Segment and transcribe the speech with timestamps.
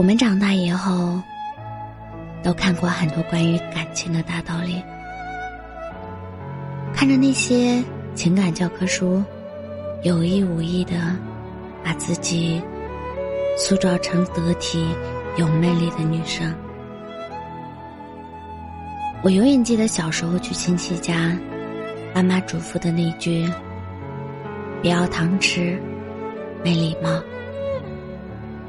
[0.00, 1.20] 我们长大以后，
[2.42, 4.82] 都看过很多关于感情的大道理，
[6.94, 9.22] 看着那些情感教科书，
[10.02, 10.94] 有意无意的
[11.84, 12.62] 把自己
[13.58, 14.82] 塑造成得体、
[15.36, 16.50] 有魅力的女生。
[19.22, 21.36] 我永远记得小时候去亲戚家，
[22.14, 23.46] 妈妈嘱咐的那句
[24.80, 25.78] ：“不要糖吃，
[26.64, 27.22] 没礼貌。”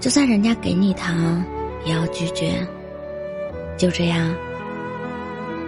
[0.01, 1.45] 就算人家给你糖，
[1.85, 2.67] 也要拒绝。
[3.77, 4.33] 就这样，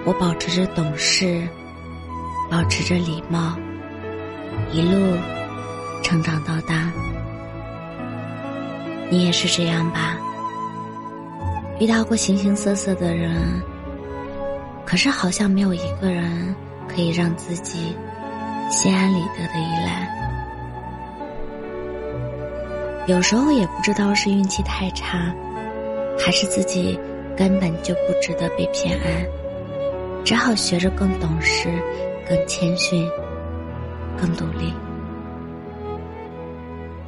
[0.06, 1.48] 我保持着懂事，
[2.50, 3.56] 保持着礼貌，
[4.72, 5.16] 一路
[6.02, 6.92] 成长到大。
[9.12, 10.18] 你也是这样吧？
[11.80, 13.62] 遇到过形形色色的人，
[14.84, 16.56] 可是好像没有一个人
[16.88, 17.96] 可以让自己
[18.70, 20.23] 心安理得的依赖。
[23.06, 25.34] 有时候也不知道是运气太差，
[26.18, 26.98] 还是自己
[27.36, 29.28] 根本就不值得被偏爱，
[30.24, 31.68] 只好学着更懂事、
[32.28, 33.06] 更谦逊、
[34.18, 34.74] 更独立。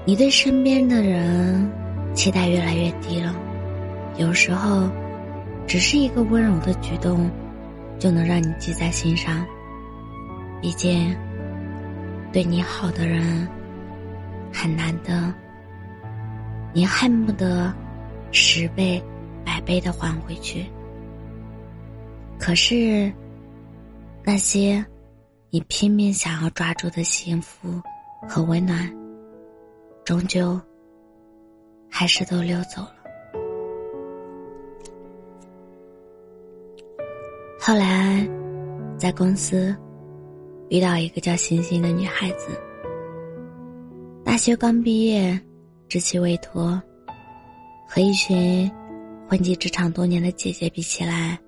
[0.04, 1.72] 你对身边的人
[2.14, 3.34] 期待越来越低了，
[4.18, 4.90] 有时候，
[5.66, 7.32] 只是一个温柔的举动，
[7.98, 9.46] 就能让你记在心上。
[10.62, 11.16] 毕竟，
[12.34, 13.48] 对你好的人
[14.52, 15.34] 很难得。
[16.76, 17.74] 你恨不得
[18.34, 19.02] 十倍、
[19.46, 20.66] 百倍的还回去，
[22.38, 23.10] 可是
[24.26, 24.86] 那些
[25.50, 27.82] 你拼命想要抓住的幸福
[28.28, 28.94] 和温暖，
[30.04, 30.60] 终究
[31.90, 32.96] 还是都溜走了。
[37.58, 38.28] 后来，
[38.98, 39.74] 在公司
[40.68, 42.50] 遇到一个叫星星的女孩子，
[44.26, 45.40] 大学刚毕业。
[45.88, 46.82] 知其未托，
[47.88, 48.70] 和一群
[49.30, 51.40] 混迹职场多年的姐姐比起来，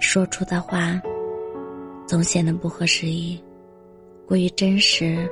[0.00, 1.00] 说出的话
[2.06, 3.42] 总显得不合时宜，
[4.26, 5.28] 过于真实，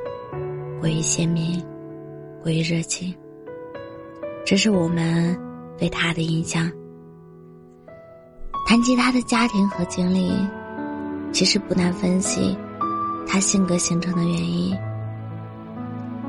[0.81, 1.65] 过于鲜明，
[2.43, 3.15] 过于热情。
[4.45, 5.39] 这是我们
[5.79, 6.71] 对他的印象。
[8.67, 10.33] 谈及他的家庭和经历，
[11.33, 12.57] 其实不难分析
[13.27, 14.77] 他性格形成的原因。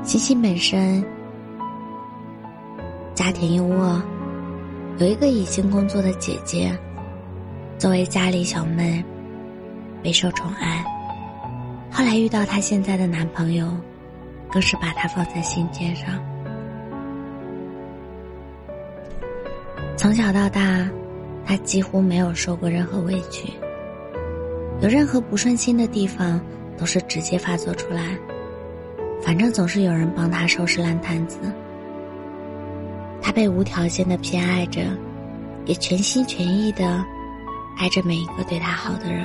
[0.04, 1.04] 欣欣本身。
[3.22, 4.02] 家庭优渥，
[4.98, 6.76] 有一个已经工作的姐姐，
[7.78, 9.00] 作为家里小妹，
[10.02, 10.84] 备受宠爱。
[11.88, 13.72] 后来遇到她现在的男朋友，
[14.50, 16.20] 更是把她放在心尖上。
[19.96, 20.84] 从小到大，
[21.46, 23.52] 她几乎没有受过任何委屈，
[24.80, 26.40] 有任何不顺心的地方，
[26.76, 28.18] 都是直接发作出来，
[29.22, 31.38] 反正总是有人帮她收拾烂摊子。
[33.22, 34.82] 他被无条件的偏爱着，
[35.64, 37.02] 也全心全意的
[37.78, 39.24] 爱着每一个对他好的人。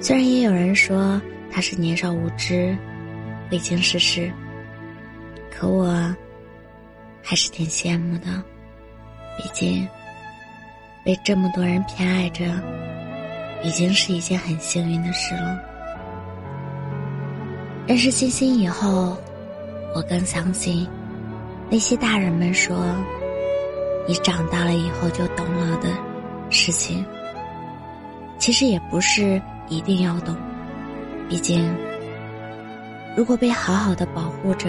[0.00, 2.76] 虽然也有人说他是年少无知、
[3.52, 4.32] 未经世事，
[5.50, 5.86] 可我
[7.22, 8.42] 还是挺羡慕的。
[9.38, 9.86] 毕竟
[11.04, 12.44] 被这么多人偏爱着，
[13.62, 15.60] 已经是一件很幸运的事了。
[17.86, 19.16] 认识欣欣以后，
[19.94, 20.88] 我更相信。
[21.68, 22.76] 那些大人们说
[24.06, 25.88] ：“你长大了以后就懂了的
[26.48, 27.04] 事情，
[28.38, 30.36] 其实也不是一定要懂。
[31.28, 31.68] 毕竟，
[33.16, 34.68] 如果被好好的保护着，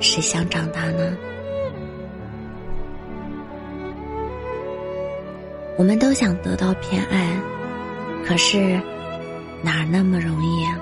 [0.00, 1.14] 谁想长大呢？
[5.76, 7.28] 我们都想得到偏爱，
[8.24, 8.80] 可是
[9.62, 10.78] 哪那么容易啊？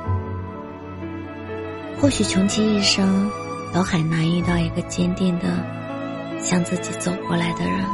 [2.01, 3.29] 或许穷其一生。”
[3.73, 5.47] 都很难遇到一个坚定的
[6.39, 7.85] 向自己走过来的人，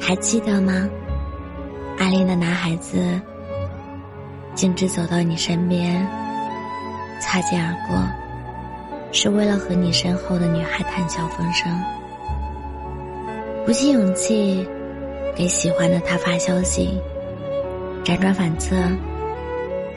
[0.00, 0.88] 还记得吗？
[1.98, 3.20] 暗恋的男孩子
[4.54, 6.06] 径直走到你身边，
[7.20, 7.96] 擦肩而过，
[9.12, 11.72] 是为了和你身后的女孩谈笑风生，
[13.64, 14.68] 鼓起勇气
[15.34, 17.00] 给喜欢的他发消息，
[18.04, 18.76] 辗转反侧，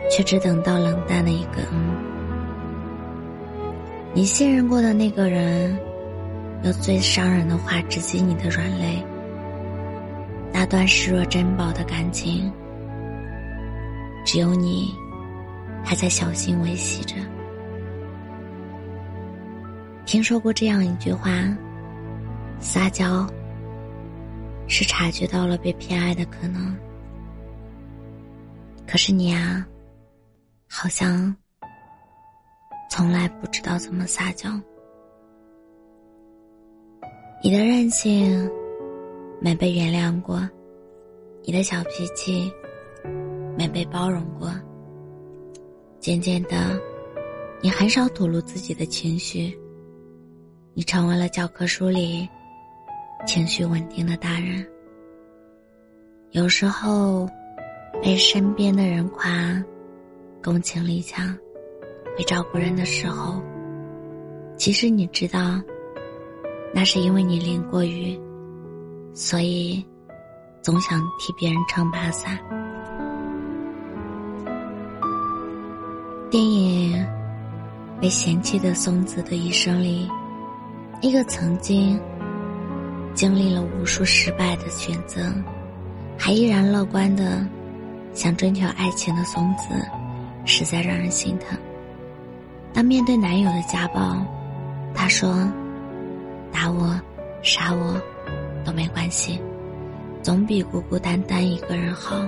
[0.09, 2.08] 却只等到冷淡的一个嗯。
[4.13, 5.77] 你信任过的那个人，
[6.63, 9.05] 用最伤人的话直击你的软肋。
[10.51, 12.51] 那段视若珍宝的感情，
[14.25, 14.93] 只有你
[15.85, 17.15] 还在小心维系着。
[20.05, 21.31] 听说过这样一句话：
[22.59, 23.31] 撒娇
[24.67, 26.75] 是察觉到了被偏爱的可能。
[28.87, 29.65] 可是你啊，
[30.67, 31.33] 好像
[32.89, 34.49] 从来不知道怎么撒娇。
[37.43, 38.49] 你的任性
[39.39, 40.41] 没被原谅过，
[41.43, 42.51] 你的小脾气
[43.57, 44.51] 没被包容过。
[45.99, 46.79] 渐渐的，
[47.61, 49.57] 你很少吐露自己的情绪。
[50.73, 52.27] 你成为了教科书里
[53.25, 54.65] 情绪稳定的大人。
[56.31, 57.29] 有时候。
[58.01, 59.29] 被身边的人夸，
[60.41, 61.37] 共情力强，
[62.17, 63.41] 会照顾人的时候，
[64.57, 65.61] 其实你知道，
[66.73, 68.19] 那是因为你淋过雨，
[69.13, 69.85] 所以
[70.61, 72.37] 总想替别人撑把伞。
[76.29, 76.97] 电影
[77.99, 80.07] 《被嫌弃的松子的一生》里，
[81.01, 81.99] 一个曾经
[83.13, 85.21] 经历了无数失败的选择，
[86.17, 87.45] 还依然乐观的。
[88.11, 89.69] 想追求爱情的松子，
[90.43, 91.57] 实在让人心疼。
[92.79, 94.25] 当面对男友的家暴，
[94.95, 95.45] 她说
[96.49, 96.97] ：“打我、
[97.41, 98.01] 杀我，
[98.63, 99.37] 都没关系，
[100.23, 102.25] 总比孤孤单单一个人好。”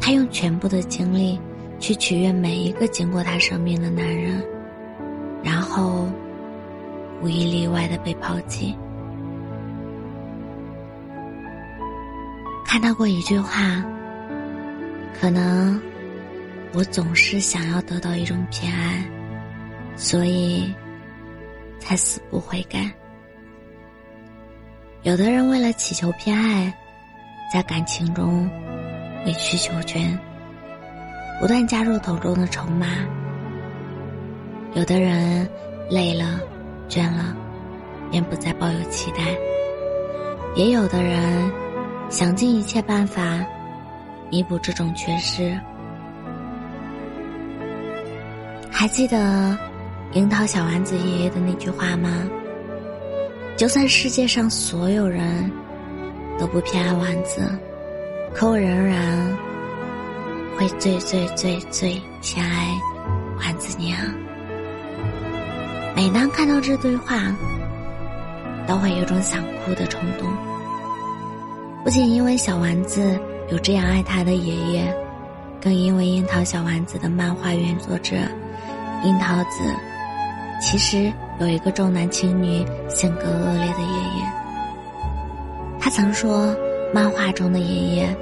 [0.00, 1.38] 她用全部的精力
[1.78, 4.42] 去取悦每一个经过她生命的男人，
[5.44, 6.08] 然后
[7.20, 8.74] 无一例外的被抛弃。
[12.64, 13.84] 看到过一句话。
[15.20, 15.78] 可能，
[16.72, 19.04] 我总是想要得到一种偏爱，
[19.98, 20.72] 所以
[21.80, 22.90] 才死不悔改。
[25.02, 26.72] 有的人为了祈求偏爱，
[27.52, 28.48] 在感情中
[29.26, 30.18] 委曲求全，
[31.40, 32.86] 不断加入头中的筹码；
[34.74, 35.48] 有的人
[35.90, 36.40] 累了、
[36.88, 37.36] 倦了，
[38.10, 39.18] 便不再抱有期待；
[40.54, 41.50] 也有的人
[42.08, 43.44] 想尽一切办法。
[44.30, 45.58] 弥补这种缺失。
[48.70, 49.58] 还记得
[50.12, 52.24] 樱桃小丸子爷爷的那句话吗？
[53.56, 55.50] 就算世界上所有人
[56.38, 57.40] 都不偏爱丸子，
[58.34, 59.36] 可我仍然
[60.56, 62.68] 会最最最最偏爱
[63.40, 63.98] 丸子娘。
[65.94, 67.34] 每当看到这对话，
[68.66, 70.28] 都会有种想哭的冲动。
[71.84, 73.18] 不仅因为小丸子。
[73.50, 74.94] 有这样爱他的爷爷，
[75.58, 78.14] 更因为樱桃小丸子的漫画原作者
[79.02, 79.62] 樱桃子，
[80.60, 84.32] 其实有一个重男轻女、性格恶劣的爷爷。
[85.78, 86.54] 他曾说，
[86.92, 88.16] 漫画中的爷爷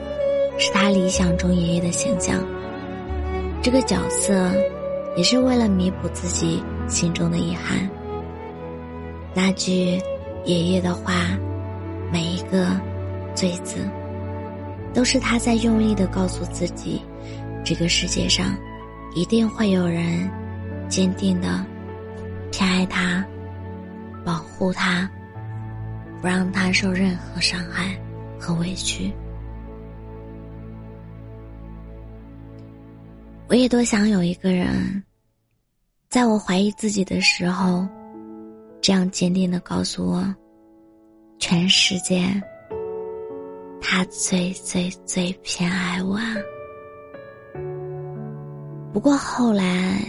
[0.59, 2.43] 是他理想中爷爷的形象。
[3.63, 4.53] 这个角色
[5.17, 7.89] 也是为了弥补自己心中的遗憾。
[9.35, 10.01] 那句
[10.45, 11.13] 爷爷的话，
[12.13, 12.69] 每一个
[13.35, 13.79] “最”字。
[14.95, 17.03] 都是他在用力的告诉自己，
[17.63, 18.57] 这个世界上，
[19.15, 20.27] 一定会有人
[20.89, 21.63] 坚定的
[22.51, 23.25] 偏爱他，
[24.25, 25.11] 保护他，
[26.21, 27.99] 不让他受任何伤害
[28.39, 29.13] 和委屈。
[33.49, 35.03] 我也多想有一个人，
[36.09, 37.87] 在我怀疑自己的时候，
[38.81, 40.35] 这样坚定的告诉我，
[41.39, 42.25] 全世界。
[43.89, 46.19] 他最最最偏爱我，
[48.93, 50.03] 不过后来，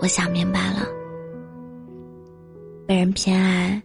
[0.00, 0.86] 我想明白了，
[2.86, 3.82] 被人偏爱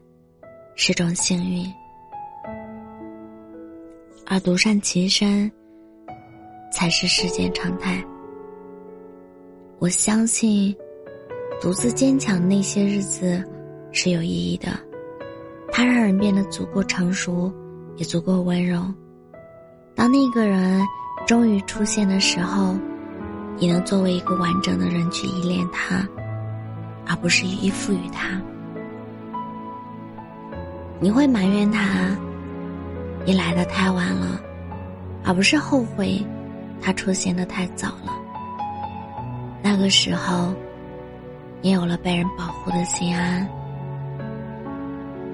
[0.75, 1.65] 是种幸运，
[4.25, 5.51] 而独善其身
[6.71, 8.03] 才是世间常态。
[9.79, 10.75] 我相信，
[11.61, 13.43] 独自坚强那些日子
[13.91, 14.71] 是有意义的，
[15.71, 17.51] 它让人变得足够成熟。
[17.97, 18.81] 也足够温柔。
[19.93, 20.81] 当那个人
[21.27, 22.73] 终于出现的时候，
[23.57, 26.07] 你能作为一个完整的人去依恋他，
[27.07, 28.41] 而不是依附于他。
[30.99, 32.15] 你会埋怨他，
[33.25, 34.41] 你来的太晚了，
[35.23, 36.25] 而不是后悔
[36.81, 38.13] 他出现的太早了。
[39.61, 40.53] 那个时候，
[41.61, 43.47] 你有了被人保护的心安，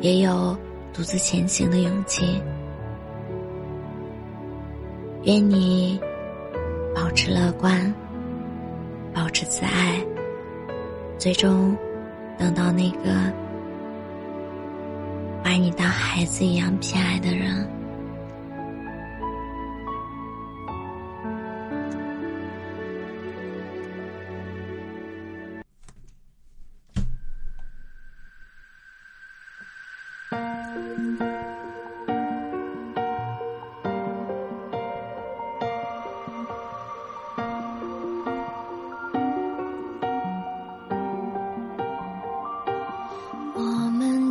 [0.01, 0.57] 也有。
[0.93, 2.41] 独自前行的勇气。
[5.25, 6.01] 愿你
[6.95, 7.93] 保持乐观，
[9.17, 9.99] 保持自爱，
[11.17, 11.75] 最终
[12.37, 13.33] 等到那个
[15.43, 17.67] 把你当孩子一样偏爱的人。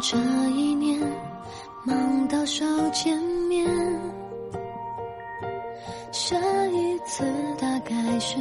[0.08, 0.16] 这
[0.50, 1.00] 一年，
[1.84, 3.66] 忙到少见面，
[6.12, 6.36] 下
[6.68, 7.24] 一次
[7.60, 8.36] 大概是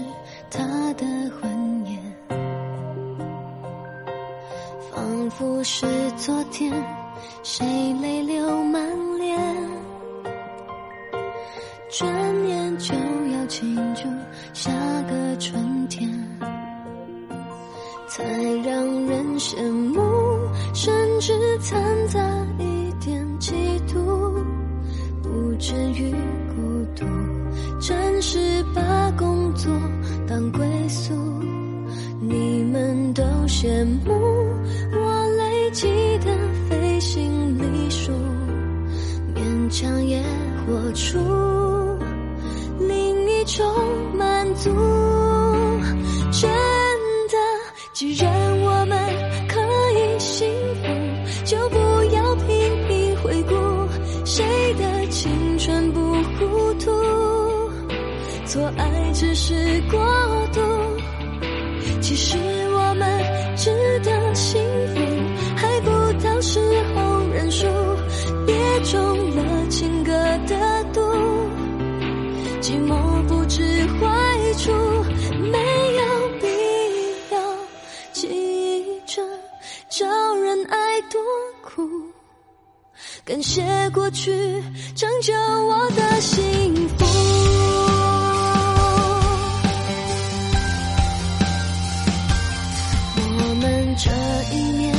[0.51, 1.99] 他的婚宴，
[4.91, 6.71] 仿佛是昨天，
[7.41, 7.65] 谁
[7.99, 9.35] 泪流满脸，
[11.89, 14.03] 转眼就要庆祝
[14.53, 14.71] 下
[15.09, 16.07] 个春天，
[18.07, 19.59] 才让人羡
[19.91, 20.24] 慕。
[21.19, 22.19] 只掺杂
[22.59, 23.53] 一点嫉
[23.87, 24.33] 妒，
[25.21, 26.11] 不至于
[26.55, 27.05] 孤独。
[27.79, 29.71] 暂时把工作
[30.27, 31.13] 当归宿，
[32.19, 34.11] 你们都羡慕
[34.91, 35.87] 我累积
[36.19, 36.35] 的
[36.69, 38.11] 飞行里数，
[39.33, 40.21] 勉强也
[40.65, 41.17] 活出
[42.79, 43.65] 另一种
[44.17, 44.69] 满足。
[55.09, 56.91] 青春不糊涂，
[58.45, 59.53] 错爱只是
[59.89, 59.99] 过
[60.51, 60.61] 度，
[62.01, 62.37] 其实
[62.71, 63.07] 我们
[63.55, 63.69] 值
[63.99, 64.61] 得幸
[64.93, 64.99] 福，
[65.55, 65.89] 还不
[66.23, 66.59] 到时
[66.95, 67.67] 候认输，
[68.45, 70.11] 别中了情歌
[70.47, 71.01] 的毒，
[72.61, 72.95] 寂寞
[83.25, 84.31] 感谢过去
[84.93, 87.05] 成就我的幸福。
[93.17, 94.11] 我们这
[94.55, 94.95] 一年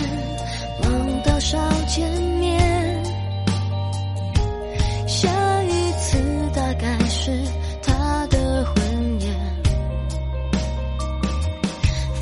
[0.83, 1.57] 忙到少
[1.87, 3.05] 见面，
[5.07, 5.31] 下
[5.63, 6.19] 一次
[6.53, 7.31] 大概是
[7.81, 9.33] 他的婚宴，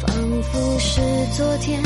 [0.03, 1.01] 仿佛是
[1.35, 1.83] 昨天，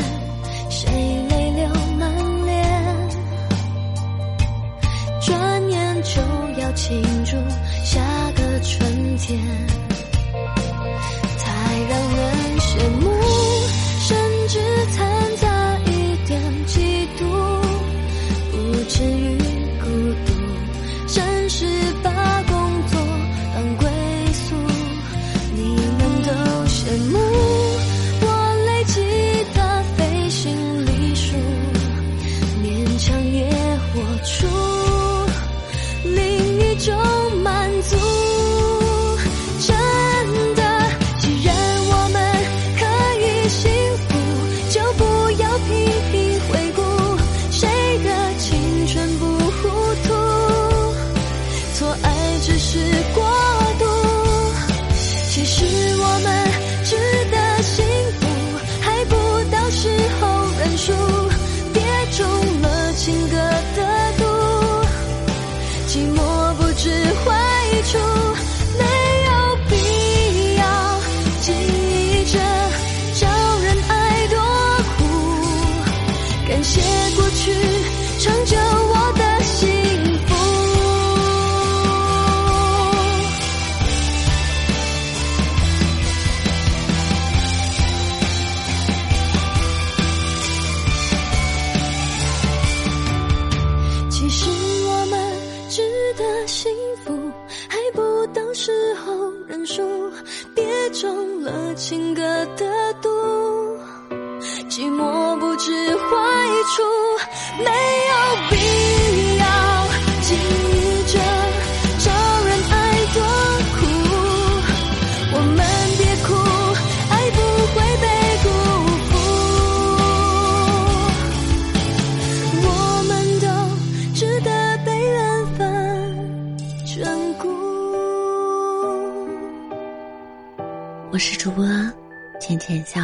[132.48, 133.02] 浅浅笑，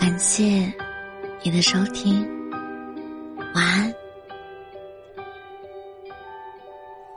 [0.00, 0.44] 感谢
[1.44, 2.26] 你的收听，
[3.54, 3.94] 晚安。